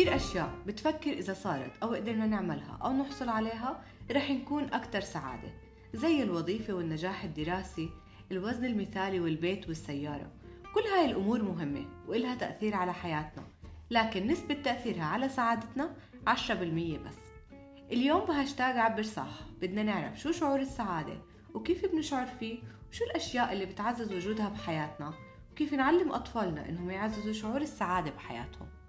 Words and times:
كتير 0.00 0.16
أشياء 0.16 0.52
بتفكر 0.66 1.12
إذا 1.12 1.34
صارت 1.34 1.70
أو 1.82 1.94
قدرنا 1.94 2.26
نعملها 2.26 2.78
أو 2.84 2.92
نحصل 2.92 3.28
عليها 3.28 3.84
رح 4.10 4.30
نكون 4.30 4.64
أكتر 4.72 5.00
سعادة 5.00 5.48
زي 5.94 6.22
الوظيفة 6.22 6.72
والنجاح 6.72 7.24
الدراسي 7.24 7.90
الوزن 8.32 8.64
المثالي 8.64 9.20
والبيت 9.20 9.68
والسيارة. 9.68 10.30
كل 10.74 10.80
هاي 10.80 11.04
الأمور 11.04 11.42
مهمة 11.42 11.86
وإلها 12.08 12.34
تأثير 12.34 12.74
على 12.74 12.92
حياتنا 12.92 13.42
لكن 13.90 14.26
نسبة 14.26 14.54
تأثيرها 14.54 15.04
على 15.04 15.28
سعادتنا 15.28 15.96
10% 16.26 16.50
بس. 17.06 17.18
اليوم 17.92 18.20
بهاشتاج 18.20 18.78
عبر 18.78 19.02
صح 19.02 19.40
بدنا 19.60 19.82
نعرف 19.82 20.20
شو 20.20 20.32
شعور 20.32 20.60
السعادة 20.60 21.18
وكيف 21.54 21.92
بنشعر 21.92 22.26
فيه 22.26 22.58
وشو 22.90 23.04
الأشياء 23.04 23.52
اللي 23.52 23.66
بتعزز 23.66 24.12
وجودها 24.12 24.48
بحياتنا 24.48 25.14
وكيف 25.52 25.74
نعلم 25.74 26.12
أطفالنا 26.12 26.68
إنهم 26.68 26.90
يعززوا 26.90 27.32
شعور 27.32 27.60
السعادة 27.60 28.10
بحياتهم. 28.10 28.79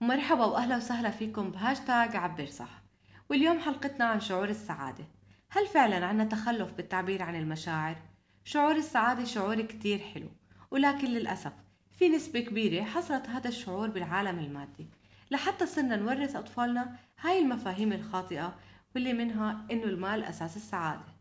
مرحبا 0.00 0.44
وأهلا 0.44 0.76
وسهلا 0.76 1.10
فيكم 1.10 1.50
بهاشتاج 1.50 2.16
عبر 2.16 2.46
صح. 2.46 2.82
واليوم 3.30 3.58
حلقتنا 3.58 4.04
عن 4.04 4.20
شعور 4.20 4.48
السعادة. 4.48 5.04
هل 5.50 5.66
فعلا 5.66 6.06
عنا 6.06 6.24
تخلف 6.24 6.72
بالتعبير 6.72 7.22
عن 7.22 7.36
المشاعر؟ 7.36 7.96
شعور 8.44 8.76
السعادة 8.76 9.24
شعور 9.24 9.62
كتير 9.62 9.98
حلو 9.98 10.28
ولكن 10.70 11.08
للأسف 11.08 11.52
في 11.98 12.08
نسبة 12.08 12.40
كبيرة 12.40 12.84
حصلت 12.84 13.28
هذا 13.28 13.48
الشعور 13.48 13.88
بالعالم 13.88 14.38
المادي. 14.38 14.86
لحتى 15.30 15.66
صرنا 15.66 15.96
نورث 15.96 16.36
أطفالنا 16.36 16.96
هاي 17.20 17.38
المفاهيم 17.38 17.92
الخاطئة 17.92 18.54
واللي 18.94 19.12
منها 19.12 19.66
إنه 19.70 19.84
المال 19.84 20.24
أساس 20.24 20.56
السعادة. 20.56 21.15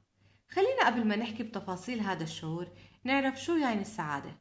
خلينا 0.50 0.86
قبل 0.86 1.08
ما 1.08 1.16
نحكي 1.16 1.44
بتفاصيل 1.44 2.00
هذا 2.00 2.24
الشعور 2.24 2.68
نعرف 3.04 3.44
شو 3.44 3.56
يعني 3.56 3.82
السعادة 3.82 4.32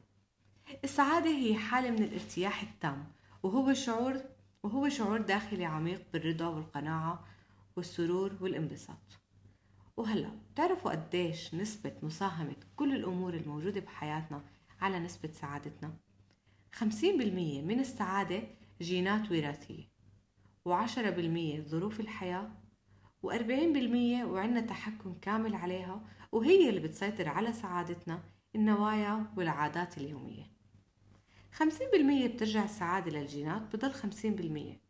السعادة 0.83 1.29
هي 1.29 1.55
حالة 1.55 1.91
من 1.91 2.03
الارتياح 2.03 2.61
التام 2.61 3.11
وهو 3.43 3.73
شعور 3.73 4.21
وهو 4.63 4.89
شعور 4.89 5.21
داخلي 5.21 5.65
عميق 5.65 6.01
بالرضا 6.13 6.47
والقناعة 6.47 7.25
والسرور 7.75 8.31
والانبساط 8.41 9.19
وهلا 9.97 10.29
بتعرفوا 10.53 10.91
قديش 10.91 11.55
نسبة 11.55 11.93
مساهمة 12.03 12.55
كل 12.75 12.95
الأمور 12.95 13.33
الموجودة 13.33 13.81
بحياتنا 13.81 14.43
على 14.81 14.99
نسبة 14.99 15.31
سعادتنا؟ 15.31 15.93
خمسين 16.73 17.17
بالمية 17.17 17.61
من 17.61 17.79
السعادة 17.79 18.43
جينات 18.81 19.31
وراثية 19.31 19.83
وعشرة 20.65 21.09
بالمية 21.09 21.61
ظروف 21.61 21.99
الحياة 21.99 22.51
وأربعين 23.25 23.73
بالمية 23.73 24.25
وعنا 24.25 24.61
تحكم 24.61 25.13
كامل 25.21 25.55
عليها 25.55 26.01
وهي 26.31 26.69
اللي 26.69 26.79
بتسيطر 26.79 27.29
على 27.29 27.53
سعادتنا 27.53 28.23
النوايا 28.55 29.33
والعادات 29.37 29.97
اليومية. 29.97 30.43
خمسين 31.51 31.87
بالمية 31.91 32.27
بترجع 32.27 32.63
السعادة 32.63 33.11
للجينات 33.11 33.75
بضل 33.75 33.91
خمسين 33.91 34.35
بالمية. 34.35 34.81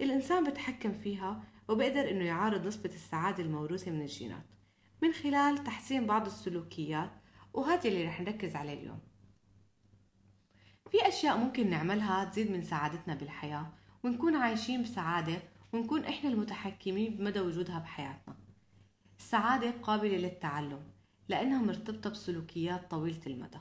الإنسان 0.00 0.44
بتحكم 0.44 0.92
فيها 0.92 1.44
وبقدر 1.68 2.10
إنه 2.10 2.24
يعارض 2.24 2.66
نسبة 2.66 2.90
السعادة 2.94 3.42
الموروثة 3.42 3.90
من 3.90 4.00
الجينات. 4.00 4.46
من 5.02 5.12
خلال 5.12 5.64
تحسين 5.64 6.06
بعض 6.06 6.26
السلوكيات 6.26 7.10
وهذا 7.52 7.88
اللي 7.88 8.04
رح 8.04 8.20
نركز 8.20 8.56
عليه 8.56 8.80
اليوم. 8.80 9.00
في 10.90 11.08
أشياء 11.08 11.38
ممكن 11.38 11.70
نعملها 11.70 12.24
تزيد 12.24 12.50
من 12.50 12.62
سعادتنا 12.62 13.14
بالحياة 13.14 13.72
ونكون 14.04 14.36
عايشين 14.36 14.82
بسعادة 14.82 15.53
ونكون 15.74 16.04
إحنا 16.04 16.30
المتحكمين 16.30 17.16
بمدى 17.16 17.40
وجودها 17.40 17.78
بحياتنا. 17.78 18.36
السعادة 19.18 19.70
قابلة 19.70 20.16
للتعلم 20.16 20.80
لأنها 21.28 21.62
مرتبطة 21.62 22.10
بسلوكيات 22.10 22.90
طويلة 22.90 23.20
المدى. 23.26 23.58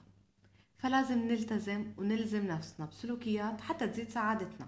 فلازم 0.77 1.27
نلتزم 1.27 1.93
ونلزم 1.97 2.47
نفسنا 2.47 2.85
بسلوكيات 2.85 3.61
حتى 3.61 3.88
تزيد 3.88 4.09
سعادتنا. 4.09 4.67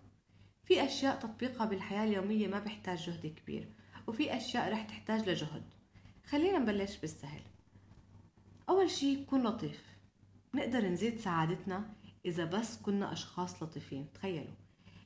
في 0.64 0.86
أشياء 0.86 1.20
تطبيقها 1.20 1.66
بالحياة 1.66 2.04
اليومية 2.04 2.48
ما 2.48 2.60
بيحتاج 2.60 2.98
جهد 2.98 3.26
كبير 3.26 3.70
وفي 4.08 4.38
أشياء 4.38 4.72
رح 4.72 4.82
تحتاج 4.82 5.30
لجهد. 5.30 5.64
خلينا 6.26 6.60
نبلش 6.60 6.98
بالسهل. 6.98 7.42
أول 8.70 8.90
شي 8.90 9.26
كون 9.26 9.44
لطيف. 9.44 9.84
نقدر 10.54 10.86
نزيد 10.86 11.20
سعادتنا 11.20 11.94
إذا 12.26 12.46
بس 12.46 12.78
كنا 12.82 13.14
أشخاص 13.14 13.64
لطيفين 13.64 14.14
تخيلوا. 14.14 14.56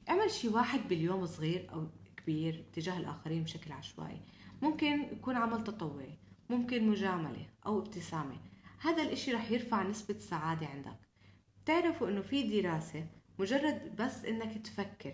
اعمل 0.10 0.32
شي 0.32 0.48
واحد 0.48 0.80
باليوم 0.88 1.26
صغير 1.26 1.74
أو 1.74 1.88
كبير 2.20 2.66
تجاه 2.74 2.98
الآخرين 2.98 3.44
بشكل 3.44 3.72
عشوائي. 3.72 4.22
ممكن 4.62 5.02
يكون 5.02 5.36
عمل 5.36 5.64
تطوعي 5.64 6.18
ممكن 6.50 6.88
مجاملة 6.88 7.46
أو 7.66 7.80
ابتسامة. 7.80 8.38
هذا 8.82 9.04
الإشي 9.04 9.32
رح 9.32 9.52
يرفع 9.52 9.84
نسبة 9.84 10.16
السعادة 10.16 10.68
عندك. 10.68 11.00
بتعرفوا 11.64 12.08
إنه 12.08 12.22
في 12.22 12.62
دراسة 12.62 13.08
مجرد 13.40 13.96
بس 14.00 14.26
إنك 14.26 14.58
تفكر 14.58 15.14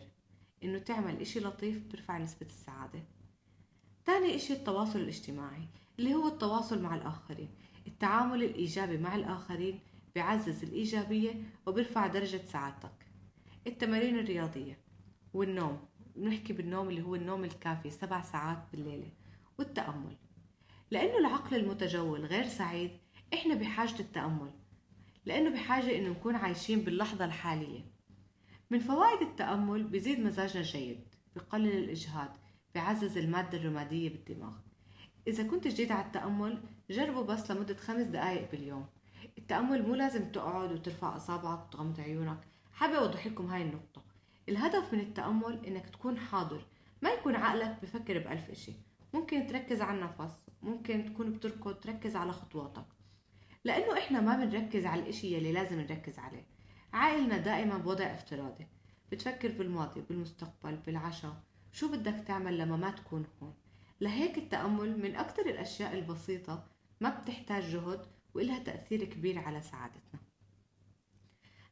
إنه 0.64 0.80
تعمل 0.80 1.22
إشي 1.22 1.40
لطيف 1.40 1.84
بترفع 1.84 2.18
نسبة 2.18 2.48
السعادة. 2.48 3.04
تاني 4.06 4.36
إشي 4.36 4.54
التواصل 4.54 5.00
الاجتماعي 5.00 5.68
اللي 6.00 6.14
هو 6.14 6.28
التواصل 6.28 6.82
مع 6.82 6.96
الآخرين. 6.96 7.50
التعامل 7.88 8.44
الإيجابي 8.44 8.98
مع 8.98 9.16
الآخرين 9.16 9.80
بيعزز 10.16 10.64
الإيجابية 10.64 11.34
وبيرفع 11.66 12.08
درجة 12.08 12.42
سعادتك. 12.46 13.06
التمارين 13.68 14.20
الرياضية 14.20 14.80
والنوم. 15.34 15.80
بنحكي 16.16 16.54
بالنوم 16.54 16.90
اللي 16.90 17.02
هو 17.02 17.16
النوم 17.16 17.44
الكافي 17.44 17.90
سبع 17.90 18.22
ساعات 18.22 18.64
بالليلة 18.72 19.12
والتأمل. 19.60 20.18
لأنه 20.92 21.18
العقل 21.18 21.56
المتجول 21.56 22.26
غير 22.26 22.48
سعيد 22.48 22.92
إحنا 23.34 23.56
بحاجة 23.56 24.00
التأمل. 24.00 24.52
لأنه 25.26 25.50
بحاجة 25.50 25.98
إنه 25.98 26.10
نكون 26.10 26.36
عايشين 26.36 26.80
باللحظة 26.80 27.26
الحالية. 27.26 27.82
من 28.70 28.80
فوائد 28.80 29.22
التأمل 29.22 29.84
بيزيد 29.84 30.20
مزاجنا 30.20 30.62
الجيد 30.62 31.00
بقلل 31.36 31.78
الإجهاد 31.78 32.30
بيعزز 32.74 33.18
المادة 33.18 33.58
الرمادية 33.58 34.10
بالدماغ. 34.10 34.54
إذا 35.28 35.48
كنت 35.48 35.68
جديد 35.68 35.92
على 35.92 36.06
التأمل 36.06 36.64
جربه 36.90 37.24
بس 37.24 37.52
لمدة 37.52 37.76
خمس 37.76 38.06
دقايق 38.06 38.52
باليوم. 38.52 38.86
التأمل 39.38 39.88
مو 39.88 39.96
لازم 39.96 40.32
تقعد 40.32 40.72
وترفع 40.72 41.16
أصابعك 41.16 41.68
وتغمض 41.68 42.00
عيونك. 42.00 42.48
حابة 42.74 42.98
أوضح 42.98 43.28
لكم 43.28 43.46
هاي 43.46 43.62
النقطة. 43.62 44.05
الهدف 44.50 44.94
من 44.94 45.00
التأمل 45.00 45.66
إنك 45.66 45.90
تكون 45.90 46.18
حاضر 46.20 46.66
ما 47.02 47.10
يكون 47.10 47.36
عقلك 47.36 47.78
بفكر 47.82 48.20
بألف 48.20 48.50
إشي. 48.50 48.74
ممكن 49.14 49.48
تركز 49.48 49.82
على 49.82 49.98
النفس 49.98 50.34
ممكن 50.62 51.06
تكون 51.06 51.32
بتركض 51.32 51.74
تركز 51.74 52.16
على 52.16 52.32
خطواتك. 52.32 52.86
لأنه 53.64 53.98
إحنا 53.98 54.22
ما 54.22 54.46
بنركز 54.46 54.86
على 54.86 55.02
الإشي 55.02 55.34
يلي 55.36 55.52
لازم 55.52 55.80
نركز 55.80 56.20
عليه. 56.20 56.46
عائلنا 56.94 57.38
دائما 57.38 57.78
بوضع 57.78 58.06
افتراضي. 58.06 58.68
بتفكر 59.12 59.52
بالماضي 59.52 60.02
بالمستقبل 60.02 60.76
بالعشاء. 60.76 61.44
شو 61.72 61.92
بدك 61.92 62.24
تعمل 62.28 62.58
لما 62.58 62.78
ما 62.78 62.92
تكون 62.92 63.26
هون؟ 63.42 63.54
لهيك 64.02 64.38
التأمل 64.38 65.00
من 65.00 65.16
أكثر 65.16 65.46
الأشياء 65.46 65.94
البسيطة 65.94 66.68
ما 67.02 67.10
بتحتاج 67.10 67.64
جهد 67.64 68.06
وإلها 68.34 68.60
تأثير 68.60 69.04
كبير 69.04 69.40
على 69.40 69.62
سعادتنا. 69.62 70.20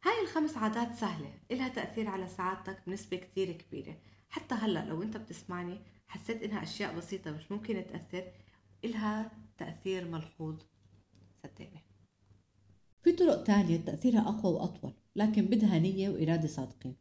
هاي 0.05 0.21
الخمس 0.21 0.57
عادات 0.57 0.95
سهلة 0.95 1.33
إلها 1.51 1.67
تأثير 1.67 2.07
على 2.07 2.27
سعادتك 2.27 2.77
بنسبة 2.87 3.17
كتير 3.17 3.51
كبيرة. 3.51 3.97
حتى 4.29 4.55
هلأ 4.55 4.85
لو 4.85 5.03
أنت 5.03 5.17
بتسمعني 5.17 5.79
حسيت 6.07 6.43
إنها 6.43 6.63
أشياء 6.63 6.97
بسيطة 6.97 7.31
مش 7.31 7.51
ممكن 7.51 7.85
تأثر 7.87 8.31
إلها 8.85 9.31
تأثير 9.57 10.07
ملحوظ. 10.07 10.55
صدقني. 11.43 11.83
في 13.03 13.11
طرق 13.11 13.43
تانية 13.43 13.77
تأثيرها 13.77 14.29
أقوى 14.29 14.53
وأطول 14.53 14.93
لكن 15.15 15.45
بدها 15.45 15.79
نية 15.79 16.09
وإرادة 16.09 16.47
صادقين 16.47 16.95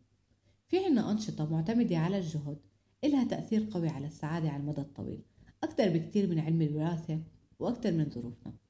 في 0.68 0.84
عنا 0.86 1.10
أنشطة 1.10 1.52
معتمدة 1.52 1.98
على 1.98 2.18
الجهد 2.18 2.58
إلها 3.04 3.24
تأثير 3.24 3.68
قوي 3.70 3.88
على 3.88 4.06
السعادة 4.06 4.50
على 4.50 4.60
المدى 4.60 4.80
الطويل. 4.80 5.22
أكثر 5.62 5.88
بكتير 5.88 6.26
من 6.26 6.38
علم 6.38 6.62
الوراثة 6.62 7.22
وأكثر 7.58 7.92
من 7.92 8.10
ظروفنا. 8.10 8.61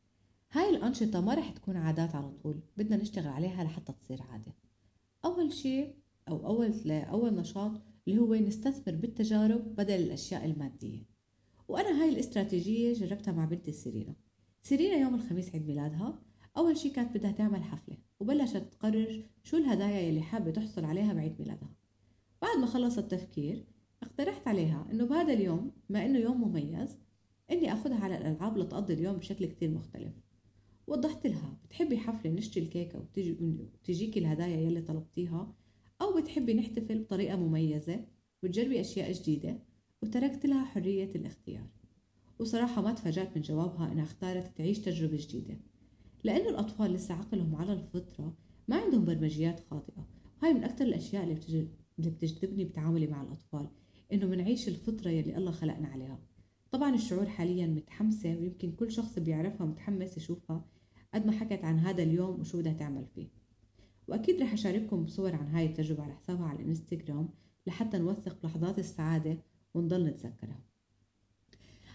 هاي 0.55 0.69
الأنشطة 0.69 1.21
ما 1.21 1.35
رح 1.35 1.51
تكون 1.51 1.77
عادات 1.77 2.15
على 2.15 2.31
طول 2.43 2.61
بدنا 2.77 2.97
نشتغل 2.97 3.29
عليها 3.29 3.65
لحتى 3.65 3.93
تصير 3.93 4.23
عادة. 4.23 4.55
أول 5.25 5.53
شيء 5.53 5.95
أو 6.29 6.47
أول 6.47 6.91
أول 6.91 7.35
نشاط 7.35 7.73
اللي 8.09 8.21
هو 8.21 8.35
نستثمر 8.35 8.95
بالتجارب 8.95 9.75
بدل 9.75 9.95
الأشياء 9.95 10.45
المادية. 10.45 11.03
وأنا 11.69 12.03
هاي 12.03 12.09
الاستراتيجية 12.09 12.93
جربتها 12.93 13.33
مع 13.33 13.45
بنتي 13.45 13.73
سيرينا. 13.73 14.15
سيرينا 14.63 14.97
يوم 14.97 15.15
الخميس 15.15 15.55
عيد 15.55 15.67
ميلادها 15.67 16.19
أول 16.57 16.77
شي 16.77 16.91
كانت 16.91 17.17
بدها 17.17 17.33
تعمل 17.33 17.63
حفلة 17.63 17.97
وبلشت 18.21 18.57
تقرر 18.57 19.25
شو 19.43 19.57
الهدايا 19.57 20.01
يلي 20.01 20.23
حابة 20.23 20.51
تحصل 20.51 20.85
عليها 20.85 21.13
بعيد 21.13 21.41
ميلادها. 21.41 21.75
بعد 22.43 22.59
ما 22.59 22.67
خلصت 22.67 23.11
تفكير 23.11 23.65
اقترحت 24.03 24.49
عليها 24.49 24.87
إنه 24.93 25.05
بهذا 25.05 25.33
اليوم 25.33 25.73
ما 25.89 26.07
إنه 26.07 26.19
يوم 26.19 26.49
مميز 26.49 26.99
إني 27.51 27.73
أخذها 27.73 28.05
على 28.05 28.19
الألعاب 28.19 28.59
لتقضي 28.59 28.95
اليوم 28.95 29.17
بشكل 29.17 29.47
كتير 29.47 29.71
مختلف. 29.71 30.13
وضحت 30.87 31.27
لها 31.27 31.57
بتحبي 31.65 31.99
حفلة 31.99 32.33
نشتري 32.33 32.65
الكيكة 32.65 32.99
وتجي 32.99 33.37
وتجيكي 33.41 34.21
الهدايا 34.21 34.57
يلي 34.61 34.83
طلبتيها؟ 34.83 35.55
أو 36.03 36.21
بتحبي 36.21 36.55
نحتفل 36.55 36.99
بطريقة 36.99 37.37
مميزة 37.37 38.05
وتجربي 38.43 38.81
أشياء 38.81 39.13
جديدة 39.13 39.59
وتركت 40.03 40.47
لها 40.47 40.65
حرية 40.65 41.11
الاختيار. 41.15 41.67
وصراحة 42.39 42.83
ما 42.83 42.93
تفاجأت 42.93 43.37
من 43.37 43.43
جوابها 43.43 43.93
إنها 43.93 44.05
اختارت 44.05 44.57
تعيش 44.57 44.79
تجربة 44.79 45.17
جديدة 45.21 45.61
لأنه 46.25 46.49
الأطفال 46.49 46.93
لسه 46.93 47.15
عقلهم 47.15 47.57
على 47.57 47.73
الفطرة 47.73 48.37
ما 48.69 48.77
عندهم 48.77 49.05
برمجيات 49.05 49.61
خاطئة. 49.61 50.09
وهي 50.43 50.53
من 50.53 50.65
أكثر 50.65 50.85
الأشياء 50.85 51.23
اللي, 51.23 51.35
بتج... 51.35 51.55
اللي 51.99 52.11
بتجذبني 52.11 52.65
بتعاملي 52.65 53.07
مع 53.07 53.23
الأطفال 53.23 53.69
إنه 54.13 54.27
منعيش 54.27 54.69
الفطرة 54.69 55.11
يلي 55.11 55.37
الله 55.37 55.51
خلقنا 55.53 55.89
عليها. 55.89 56.19
طبعا 56.73 56.95
الشعور 56.95 57.27
حاليا 57.27 57.67
متحمسة 57.67 58.37
ويمكن 58.37 58.73
كل 58.73 58.93
شخص 58.93 59.19
بيعرفها 59.19 59.67
متحمس 59.67 60.17
يشوفها 60.17 60.65
قد 61.15 61.27
ما 61.27 61.33
حكت 61.33 61.65
عن 61.65 61.79
هذا 61.79 62.03
اليوم 62.03 62.41
وشو 62.41 62.59
بدها 62.59 62.73
تعمل 62.73 63.07
فيه. 63.15 63.29
وأكيد 64.09 64.43
رح 64.43 64.53
أشارككم 64.53 65.07
صور 65.07 65.35
عن 65.35 65.49
هاي 65.49 65.67
التجربة 65.67 66.03
على 66.03 66.15
حسابها 66.15 66.47
على 66.47 66.63
الانستغرام 66.63 67.29
لحتى 67.67 67.99
نوثق 67.99 68.47
لحظات 68.47 68.79
السعادة 68.79 69.39
ونضل 69.75 70.05
نتذكرها. 70.05 70.65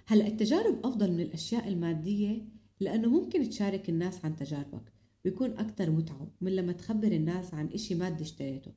هلا 0.06 0.28
التجارب 0.28 0.86
أفضل 0.86 1.12
من 1.12 1.20
الأشياء 1.20 1.68
المادية 1.68 2.46
لأنه 2.80 3.10
ممكن 3.10 3.50
تشارك 3.50 3.90
الناس 3.90 4.26
عن 4.26 4.36
تجاربك 4.36 4.94
بيكون 5.24 5.58
أكتر 5.58 5.92
متعة 5.92 6.32
من 6.42 6.56
لما 6.56 6.74
تخبر 6.74 7.12
الناس 7.12 7.54
عن 7.54 7.68
إشي 7.68 7.96
مادي 7.96 8.24
اشتريته. 8.24 8.72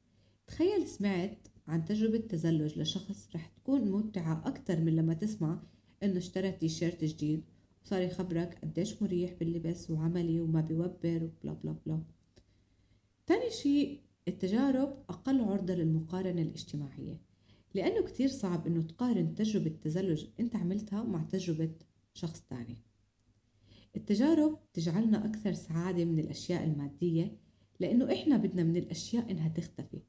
تخيل 0.47 0.87
سمعت 0.87 1.49
عن 1.69 1.85
تجربة 1.85 2.19
تزلج 2.19 2.79
لشخص 2.79 3.29
رح 3.35 3.47
تكون 3.47 3.91
ممتعة 3.91 4.43
أكتر 4.47 4.81
من 4.81 4.97
لما 4.97 5.15
تسمع 5.15 5.63
إنه 6.03 6.19
اشترى 6.19 6.53
تيشيرت 6.53 7.05
جديد. 7.05 7.45
وصار 7.85 8.03
يخبرك 8.03 8.59
قديش 8.63 9.03
مريح 9.03 9.33
باللبس 9.33 9.91
وعملي 9.91 10.41
وما 10.41 10.61
بيوبر 10.61 11.25
وبلا 11.25 11.53
بلا 11.53 11.77
بلا. 11.87 12.03
تاني 13.27 13.51
شيء 13.51 14.01
التجارب 14.29 15.05
أقل 15.09 15.41
عرضة 15.41 15.75
للمقارنة 15.75 16.43
الاجتماعية 16.43 17.21
لأنه 17.75 18.05
كتير 18.05 18.29
صعب 18.29 18.67
إنه 18.67 18.83
تقارن 18.83 19.35
تجربة 19.35 19.71
تزلج 19.83 20.27
أنت 20.41 20.57
عملتها 20.57 21.03
مع 21.03 21.23
تجربة 21.23 21.71
شخص 22.15 22.41
تاني. 22.41 22.77
التجارب 23.97 24.59
تجعلنا 24.73 25.27
أكثر 25.27 25.53
سعادة 25.53 26.05
من 26.05 26.19
الأشياء 26.19 26.65
المادية 26.65 27.37
لأنه 27.81 28.13
إحنا 28.13 28.37
بدنا 28.37 28.63
من 28.63 28.77
الأشياء 28.77 29.31
إنها 29.31 29.49
تختفي 29.49 30.01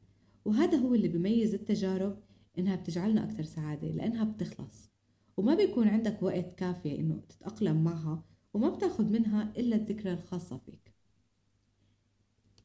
وهذا 0.45 0.77
هو 0.77 0.95
اللي 0.95 1.07
بيميز 1.07 1.53
التجارب 1.53 2.23
إنها 2.59 2.75
بتجعلنا 2.75 3.23
أكثر 3.23 3.44
سعادة 3.44 3.87
لأنها 3.87 4.23
بتخلص. 4.23 4.90
وما 5.38 5.56
بيكون 5.56 5.88
عندك 5.88 6.24
وقت 6.24 6.56
كافي 6.56 7.00
إنه 7.00 7.22
تتأقلم 7.30 7.83
معها 7.83 8.24
وما 8.54 8.69
بتاخد 8.69 9.12
منها 9.12 9.54
إلا 9.57 9.75
الذكرى 9.75 10.13
الخاصة 10.13 10.57
فيك. 10.57 10.94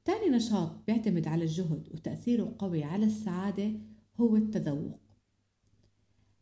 تاني 0.05 0.29
نشاط 0.31 0.85
بيعتمد 0.87 1.29
على 1.29 1.45
الجهد 1.45 1.89
وتأثيره 1.95 2.55
قوي 2.59 2.85
على 2.85 3.07
السعادة 3.07 3.73
هو 4.21 4.37
التذوق. 4.37 5.01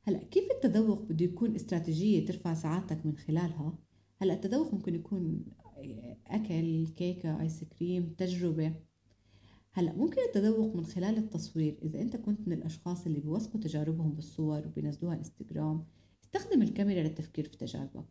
هلأ 0.02 0.18
كيف 0.18 0.44
التذوق 0.50 1.02
بده 1.02 1.24
يكون 1.24 1.54
استراتيجية 1.54 2.26
ترفع 2.26 2.54
سعادتك 2.54 3.06
من 3.06 3.16
خلالها؟ 3.16 3.78
هلأ 4.16 4.34
التذوق 4.34 4.74
ممكن 4.74 4.94
يكون 4.94 5.44
أكل 6.26 6.86
كيكة 6.86 7.40
آيس 7.40 7.64
كريم 7.64 8.14
تجربة. 8.18 8.74
هلأ 9.72 9.92
ممكن 9.92 10.22
التذوق 10.28 10.76
من 10.76 10.86
خلال 10.86 11.18
التصوير 11.18 11.78
إذا 11.82 12.00
أنت 12.00 12.16
كنت 12.16 12.48
من 12.48 12.52
الأشخاص 12.52 13.06
اللي 13.06 13.20
بيوثقوا 13.20 13.60
تجاربهم 13.60 14.12
بالصور 14.12 14.66
وبينزلوها 14.66 15.14
إنستغرام. 15.14 15.84
استخدم 16.36 16.62
الكاميرا 16.62 17.02
للتفكير 17.02 17.48
في 17.48 17.56
تجاربك. 17.56 18.04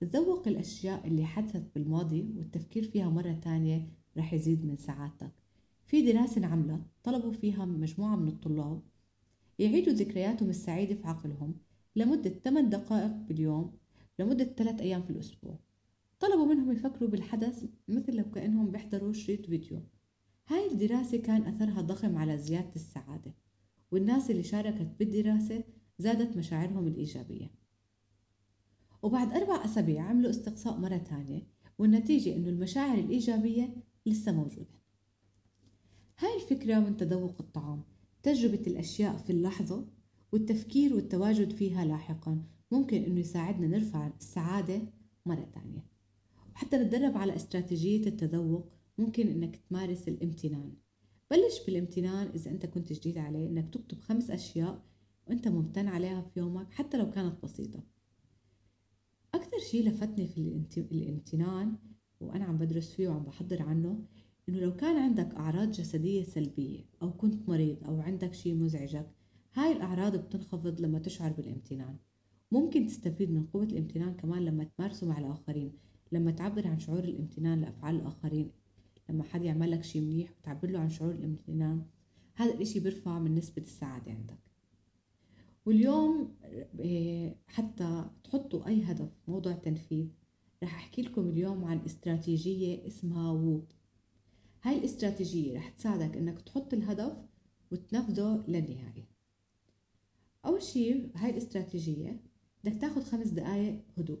تذوق 0.00 0.48
الأشياء 0.48 1.06
اللي 1.06 1.24
حدثت 1.24 1.64
بالماضي 1.74 2.34
والتفكير 2.36 2.84
فيها 2.84 3.08
مرة 3.08 3.32
تانية 3.32 3.88
رح 4.16 4.34
يزيد 4.34 4.64
من 4.64 4.76
سعادتك. 4.76 5.32
في 5.86 6.12
دراسة 6.12 6.38
انعملت 6.38 6.80
طلبوا 7.04 7.32
فيها 7.32 7.64
مجموعة 7.64 8.16
من 8.16 8.28
الطلاب 8.28 8.82
يعيدوا 9.58 9.92
ذكرياتهم 9.92 10.48
السعيدة 10.48 10.94
في 10.94 11.06
عقلهم 11.08 11.54
لمدة 11.96 12.30
8 12.30 12.68
دقائق 12.68 13.12
باليوم 13.12 13.72
لمدة 14.18 14.44
3 14.44 14.80
أيام 14.80 15.02
في 15.02 15.10
الأسبوع. 15.10 15.58
طلبوا 16.20 16.46
منهم 16.46 16.72
يفكروا 16.72 17.10
بالحدث 17.10 17.64
مثل 17.88 18.16
لو 18.16 18.30
كأنهم 18.30 18.70
بيحضروا 18.70 19.12
شريط 19.12 19.46
فيديو. 19.46 19.82
هاي 20.48 20.72
الدراسة 20.72 21.18
كان 21.18 21.42
أثرها 21.42 21.80
ضخم 21.80 22.16
على 22.16 22.38
زيادة 22.38 22.74
السعادة 22.76 23.34
والناس 23.90 24.30
اللي 24.30 24.42
شاركت 24.42 24.88
بالدراسة 24.98 25.64
زادت 25.98 26.36
مشاعرهم 26.36 26.86
الإيجابية. 26.86 27.50
وبعد 29.02 29.32
أربع 29.32 29.64
أسابيع 29.64 30.02
عملوا 30.02 30.30
استقصاء 30.30 30.78
مرة 30.78 30.96
تانية 30.96 31.46
والنتيجة 31.78 32.36
إنه 32.36 32.48
المشاعر 32.48 32.98
الإيجابية 32.98 33.76
لسه 34.06 34.32
موجودة. 34.32 34.78
هاي 36.18 36.36
الفكرة 36.36 36.80
من 36.80 36.96
تذوق 36.96 37.36
الطعام 37.40 37.82
تجربة 38.22 38.62
الأشياء 38.66 39.16
في 39.16 39.30
اللحظة 39.30 39.88
والتفكير 40.32 40.94
والتواجد 40.94 41.52
فيها 41.52 41.84
لاحقا. 41.84 42.42
ممكن 42.72 43.02
إنه 43.02 43.20
يساعدنا 43.20 43.66
نرفع 43.66 44.06
السعادة 44.06 44.82
مرة 45.26 45.50
تانية 45.54 45.86
وحتى 46.54 46.76
نتدرب 46.76 47.16
على 47.16 47.36
استراتيجية 47.36 48.06
التذوق 48.06 48.72
ممكن 48.98 49.28
إنك 49.28 49.56
تمارس 49.56 50.08
الامتنان. 50.08 50.72
بلش 51.30 51.66
بالامتنان 51.66 52.26
إذا 52.26 52.50
أنت 52.50 52.66
كنت 52.66 52.92
جديد 52.92 53.18
عليه 53.18 53.46
إنك 53.46 53.74
تكتب 53.74 54.00
خمس 54.00 54.30
أشياء 54.30 54.82
وأنت 55.28 55.48
ممتن 55.48 55.88
عليها 55.88 56.20
في 56.20 56.40
يومك 56.40 56.72
حتى 56.72 56.96
لو 56.96 57.10
كانت 57.10 57.42
بسيطة. 57.42 57.82
أكثر 59.34 59.58
شيء 59.70 59.88
لفتني 59.88 60.26
في 60.26 60.78
الامتنان 60.92 61.76
وأنا 62.20 62.44
عم 62.44 62.58
بدرس 62.58 62.94
فيه 62.94 63.08
وعم 63.08 63.22
بحضر 63.22 63.62
عنه 63.62 64.04
إنه 64.48 64.58
لو 64.58 64.76
كان 64.76 64.96
عندك 64.96 65.34
أعراض 65.34 65.70
جسدية 65.70 66.22
سلبية 66.22 66.84
أو 67.02 67.12
كنت 67.12 67.48
مريض 67.48 67.84
أو 67.84 68.00
عندك 68.00 68.34
شيء 68.34 68.54
مزعجك 68.54 69.10
هاي 69.54 69.72
الأعراض 69.72 70.16
بتنخفض 70.16 70.80
لما 70.80 70.98
تشعر 70.98 71.32
بالامتنان. 71.32 71.96
ممكن 72.52 72.86
تستفيد 72.86 73.30
من 73.30 73.46
قوة 73.46 73.64
الامتنان 73.64 74.14
كمان 74.14 74.44
لما 74.44 74.64
تمارسه 74.64 75.06
مع 75.06 75.18
الآخرين 75.18 75.72
لما 76.12 76.30
تعبر 76.30 76.68
عن 76.68 76.78
شعور 76.78 77.04
الامتنان 77.04 77.60
لأفعال 77.60 77.96
الآخرين 77.96 78.50
لما 79.08 79.24
حد 79.24 79.42
يعمل 79.42 79.70
لك 79.70 79.84
شيء 79.84 80.02
منيح 80.02 80.30
وتعبر 80.38 80.70
له 80.70 80.78
عن 80.78 80.90
شعور 80.90 81.14
الامتنان 81.14 81.82
هذا 82.34 82.54
الإشي 82.54 82.80
بيرفع 82.80 83.18
من 83.18 83.34
نسبة 83.34 83.62
السعادة 83.62 84.12
عندك. 84.12 84.47
واليوم 85.68 86.36
آه، 86.80 87.34
حتى 87.46 88.10
تحطوا 88.24 88.66
أي 88.66 88.82
هدف 88.82 89.08
موضوع 89.28 89.52
تنفيذ 89.52 90.08
رح 90.62 90.74
أحكي 90.74 91.02
لكم 91.02 91.28
اليوم 91.28 91.64
عن 91.64 91.78
استراتيجية 91.78 92.86
اسمها 92.86 93.30
ووب. 93.32 93.64
هاي 94.62 94.78
الاستراتيجية 94.78 95.56
رح 95.56 95.68
تساعدك 95.68 96.16
إنك 96.16 96.40
تحط 96.40 96.74
الهدف 96.74 97.12
وتنفذه 97.72 98.44
للنهاية. 98.48 99.08
أول 100.44 100.62
شيء 100.62 101.10
هاي 101.14 101.30
الاستراتيجية 101.30 102.20
بدك 102.64 102.80
تاخد 102.80 103.02
خمس 103.02 103.28
دقايق 103.28 103.82
هدوء. 103.98 104.20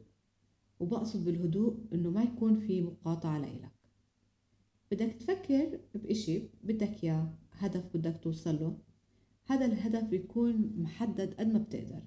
وبقصد 0.80 1.24
بالهدوء 1.24 1.76
إنه 1.92 2.10
ما 2.10 2.22
يكون 2.22 2.60
في 2.60 2.82
مقاطعة 2.82 3.38
لإلك. 3.38 3.72
بدك 4.90 5.12
تفكر 5.12 5.80
بإشي 5.94 6.42
بدك 6.62 7.04
إياه 7.04 7.34
هدف 7.52 7.96
بدك 7.96 8.20
توصله. 8.22 8.78
هذا 9.48 9.64
الهدف 9.64 10.12
يكون 10.12 10.74
محدد 10.76 11.34
قد 11.34 11.52
ما 11.52 11.58
بتقدر. 11.58 12.02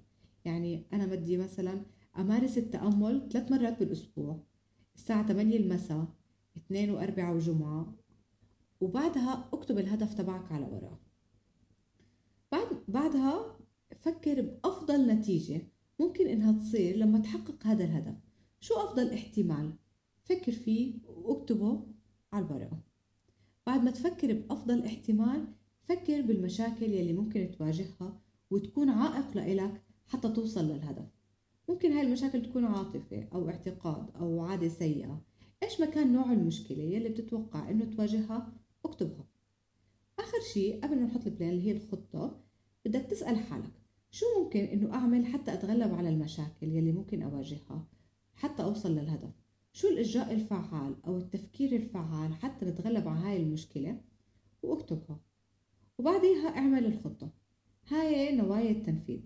يعني 0.46 0.86
أنا 0.94 1.06
بدي 1.06 1.38
مثلا 1.38 1.86
أمارس 2.18 2.58
التأمل 2.58 3.30
ثلاث 3.32 3.52
مرات 3.52 3.80
بالأسبوع 3.80 4.44
الساعة 4.96 5.28
8 5.28 5.58
المساء 5.58 6.08
اثنين 6.58 6.92
وأربعة 6.92 7.36
وجمعة 7.36 7.96
وبعدها 8.82 9.50
أكتب 9.54 9.78
الهدف 9.78 10.14
تبعك 10.14 10.52
على 10.52 10.66
ورقة. 10.66 11.00
بعد 12.52 12.68
بعدها 12.88 13.58
فكر 14.00 14.42
بأفضل 14.42 15.08
نتيجة 15.08 15.68
ممكن 16.00 16.28
إنها 16.28 16.52
تصير 16.52 16.96
لما 16.96 17.20
تحقق 17.20 17.68
هذا 17.68 17.84
الهدف. 17.84 18.16
شو 18.60 18.74
أفضل 18.74 19.14
احتمال؟ 19.14 19.74
فكر 20.24 20.52
فيه 20.52 21.00
وأكتبه 21.08 21.88
على 22.34 22.46
الورقة. 22.46 22.80
بعد 23.68 23.84
ما 23.84 23.92
تفكر 23.92 24.34
بأفضل 24.34 24.86
احتمال 24.86 25.48
فكر 25.84 26.22
بالمشاكل 26.22 26.86
يلي 26.86 27.14
ممكن 27.14 27.52
تواجهها 27.58 28.22
وتكون 28.52 28.90
عائق 28.90 29.38
لإلك 29.38 29.82
حتى 30.08 30.30
توصل 30.30 30.66
للهدف. 30.66 31.06
ممكن 31.70 31.92
هاي 31.92 32.02
المشاكل 32.02 32.42
تكون 32.42 32.66
عاطفة 32.66 33.28
أو 33.34 33.50
اعتقاد 33.50 34.10
أو 34.16 34.42
عادة 34.42 34.68
سيئة. 34.68 35.22
إيش 35.64 35.80
ما 35.80 35.86
كان 35.86 36.14
نوع 36.14 36.32
المشكلة 36.32 36.84
يلي 36.84 37.10
بتتوقع 37.10 37.70
إنه 37.70 37.86
تواجهها؟ 37.86 38.54
اكتبها. 38.86 39.26
آخر 40.20 40.38
شيء 40.54 40.84
قبل 40.84 40.96
ما 40.96 41.06
نحط 41.06 41.28
البلان 41.28 41.50
اللي 41.50 41.68
هي 41.68 41.72
الخطة 41.72 42.40
بدك 42.86 43.02
تسأل 43.02 43.38
حالك 43.38 43.72
شو 44.12 44.26
ممكن 44.40 44.60
إنه 44.60 44.94
أعمل 44.94 45.26
حتى 45.26 45.54
أتغلب 45.54 45.94
على 45.94 46.10
المشاكل 46.10 46.68
يلي 46.68 46.92
ممكن 46.92 47.22
أواجهها 47.22 47.88
حتى 48.36 48.64
أوصل 48.64 48.92
للهدف؟ 48.92 49.32
شو 49.74 49.88
الإجراء 49.88 50.34
الفعال 50.34 50.96
أو 51.06 51.18
التفكير 51.18 51.76
الفعال 51.76 52.34
حتى 52.34 52.66
نتغلب 52.66 53.08
على 53.08 53.20
هاي 53.20 53.38
المشكلة؟ 53.38 54.02
واكتبها. 54.64 55.20
وبعديها 55.98 56.48
اعمل 56.58 56.86
الخطة. 56.86 57.30
هاي 57.88 58.36
نوايا 58.36 58.72
التنفيذ. 58.72 59.20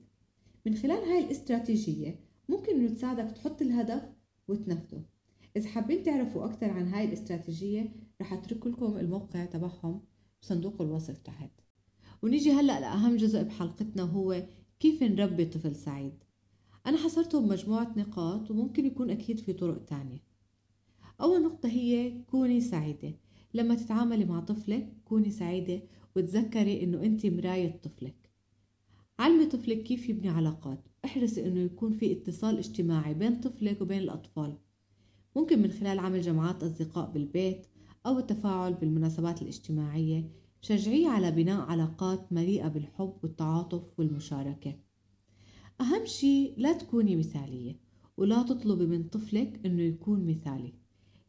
من 0.66 0.76
خلال 0.76 1.10
هاي 1.10 1.26
الاستراتيجية 1.26 2.20
ممكن 2.50 2.76
إنه 2.76 2.90
تساعدك 2.90 3.32
تحط 3.32 3.62
الهدف 3.62 4.04
وتنفذه. 4.48 5.04
إذا 5.58 5.68
حابين 5.68 6.04
تعرفوا 6.04 6.46
أكثر 6.46 6.70
عن 6.70 6.88
هاي 6.88 7.06
الاستراتيجية 7.06 7.96
رح 8.22 8.34
أترك 8.34 8.68
لكم 8.68 8.98
الموقع 8.98 9.46
تبعهم 9.46 10.02
بصندوق 10.42 10.82
الوصف 10.82 11.18
تحت. 11.18 11.52
ونيجي 12.24 12.52
هلأ 12.52 12.80
لأهم 12.80 13.16
جزء 13.16 13.44
بحلقتنا 13.44 14.04
هو 14.04 14.44
كيف 14.80 15.04
نربي 15.04 15.46
طفل 15.46 15.76
سعيد. 15.76 16.24
أنا 16.86 16.98
حصرته 16.98 17.42
بمجموعة 17.42 17.94
نقاط 17.98 18.52
وممكن 18.52 18.86
يكون 18.86 19.10
أكيد 19.10 19.40
في 19.40 19.54
طرق 19.54 19.86
تانية. 19.86 20.24
أول 21.22 21.44
نقطة 21.44 21.70
هي 21.70 22.22
كوني 22.32 22.62
سعيدة. 22.62 23.14
لما 23.54 23.76
تتعاملي 23.76 24.26
مع 24.26 24.40
طفلك 24.40 24.94
كوني 25.06 25.32
سعيدة 25.32 25.82
وتذكري 26.16 26.84
إنه 26.84 27.04
أنت 27.04 27.26
مراية 27.26 27.80
طفلك. 27.84 28.30
علمي 29.20 29.46
طفلك 29.46 29.84
كيف 29.84 30.10
يبني 30.10 30.30
علاقات؟ 30.30 30.80
احرصي 31.06 31.48
إنه 31.48 31.60
يكون 31.60 31.94
في 31.94 32.12
اتصال 32.12 32.58
اجتماعي 32.58 33.14
بين 33.14 33.40
طفلك 33.40 33.82
وبين 33.82 34.00
الأطفال. 34.00 34.58
ممكن 35.36 35.62
من 35.62 35.72
خلال 35.72 36.00
عمل 36.00 36.22
جماعات 36.22 36.64
أصدقاء 36.64 37.12
بالبيت 37.12 37.68
أو 38.06 38.20
التفاعل 38.20 38.74
بالمناسبات 38.74 39.42
الاجتماعية. 39.42 40.32
شجعيه 40.62 41.08
على 41.08 41.32
بناء 41.32 41.62
علاقات 41.62 42.34
مليئة 42.34 42.68
بالحب 42.68 43.14
والتعاطف 43.24 44.00
والمشاركة. 44.00 44.76
أهم 45.82 46.06
شيء 46.06 46.54
لا 46.58 46.74
تكوني 46.74 47.16
مثالية 47.16 47.80
ولا 48.18 48.44
تطلبي 48.44 48.86
من 48.86 49.04
طفلك 49.04 49.60
إنه 49.66 49.84
يكون 49.84 50.26
مثالي 50.26 50.74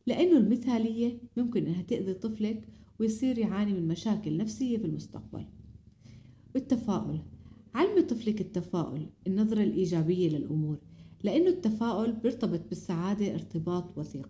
لأنه 0.06 0.36
المثالية 0.38 1.18
ممكن 1.36 1.66
إنها 1.66 1.82
تأذي 1.82 2.14
طفلك 2.14 2.68
ويصير 3.00 3.38
يعاني 3.38 3.72
من 3.72 3.88
مشاكل 3.88 4.36
نفسية 4.36 4.78
في 4.78 4.84
المستقبل. 4.84 5.46
والتفاؤل 6.54 7.20
علمي 7.74 8.02
طفلك 8.02 8.40
التفاؤل 8.40 9.06
النظرة 9.26 9.62
الإيجابية 9.62 10.28
للأمور 10.28 10.78
لأنه 11.24 11.48
التفاؤل 11.48 12.12
بيرتبط 12.12 12.68
بالسعادة 12.68 13.34
ارتباط 13.34 13.98
وثيق. 13.98 14.28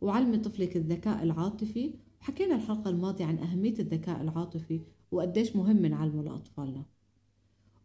وعلمي 0.00 0.38
طفلك 0.38 0.76
الذكاء 0.76 1.22
العاطفي 1.22 1.94
حكينا 2.20 2.54
الحلقة 2.54 2.90
الماضية 2.90 3.24
عن 3.24 3.38
أهمية 3.38 3.78
الذكاء 3.78 4.22
العاطفي 4.22 4.80
وقديش 5.12 5.56
مهم 5.56 5.86
نعلمه 5.86 6.22
لأطفالنا. 6.22 6.84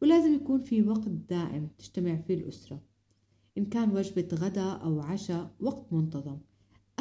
ولازم 0.01 0.33
يكون 0.33 0.59
في 0.59 0.81
وقت 0.81 1.09
دائم 1.09 1.67
تجتمع 1.77 2.15
فيه 2.15 2.33
الأسرة 2.33 2.81
إن 3.57 3.65
كان 3.65 3.91
وجبة 3.91 4.27
غداء 4.33 4.83
أو 4.83 5.01
عشاء 5.01 5.51
وقت 5.59 5.93
منتظم. 5.93 6.37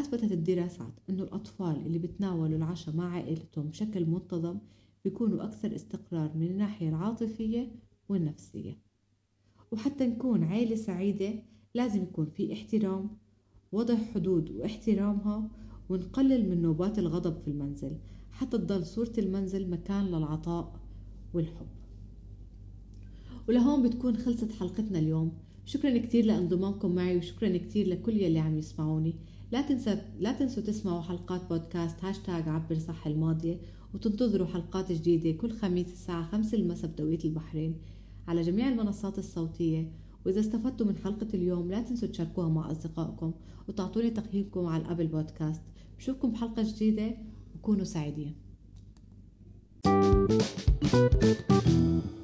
أثبتت 0.00 0.32
الدراسات 0.32 0.92
أنه 1.10 1.22
الأطفال 1.22 1.86
اللي 1.86 1.98
بتناولوا 1.98 2.58
العشاء 2.58 2.96
مع 2.96 3.12
عائلتهم 3.12 3.68
بشكل 3.68 4.06
منتظم 4.06 4.58
بيكونوا 5.04 5.44
أكثر 5.44 5.74
استقرار 5.74 6.30
من 6.34 6.46
الناحية 6.46 6.88
العاطفية 6.88 7.72
والنفسية. 8.08 8.78
وحتى 9.72 10.06
نكون 10.06 10.44
عائلة 10.44 10.76
سعيدة 10.76 11.34
لازم 11.74 12.02
يكون 12.02 12.26
في 12.26 12.52
احترام 12.52 13.10
وضع 13.72 13.96
حدود 13.96 14.50
واحترامها 14.50 15.48
ونقلل 15.88 16.50
من 16.50 16.62
نوبات 16.62 16.98
الغضب 16.98 17.36
في 17.44 17.48
المنزل 17.48 17.96
حتى 18.30 18.58
تضل 18.58 18.86
صورة 18.86 19.12
المنزل 19.18 19.70
مكان 19.70 20.06
للعطاء 20.06 20.80
والحب. 21.34 21.66
ولهون 23.48 23.88
بتكون 23.88 24.16
خلصت 24.16 24.52
حلقتنا 24.52 24.98
اليوم. 24.98 25.32
شكرا 25.64 25.98
كتير 25.98 26.24
لانضمامكم 26.24 26.94
معي 26.94 27.16
وشكرا 27.16 27.56
كتير 27.56 27.88
لكل 27.88 28.16
يلي 28.16 28.38
عم 28.38 28.58
يسمعوني. 28.58 29.14
لا 29.52 29.60
تنسى 29.62 30.02
لا 30.18 30.32
تنسوا 30.32 30.62
تسمعوا 30.62 31.02
حلقات 31.02 31.48
بودكاست 31.48 32.04
هاشتاج 32.04 32.48
عبر 32.48 32.78
صح 32.78 33.06
الماضية 33.06 33.60
وتنتظروا 33.94 34.46
حلقات 34.46 34.92
جديدة 34.92 35.38
كل 35.38 35.52
خميس 35.52 35.92
الساعة 35.92 36.30
خمسة 36.30 36.58
المساء 36.58 36.90
بتوقيت 36.90 37.24
البحرين 37.24 37.76
على 38.28 38.42
جميع 38.42 38.68
المنصات 38.68 39.18
الصوتية. 39.18 39.92
وإذا 40.26 40.40
استفدتوا 40.40 40.86
من 40.86 40.96
حلقة 40.96 41.26
اليوم 41.34 41.70
لا 41.70 41.82
تنسوا 41.82 42.08
تشاركوها 42.08 42.48
مع 42.48 42.70
أصدقائكم 42.70 43.32
وتعطوني 43.68 44.10
تقييمكم 44.10 44.66
على 44.66 44.82
الأبل 44.82 45.06
بودكاست. 45.06 45.62
بشوفكم 45.98 46.30
بحلقة 46.30 46.62
جديدة 46.62 47.16
وكونوا 47.54 47.84
سعيدين. 47.84 48.34
thank 50.92 51.66
you 51.66 52.19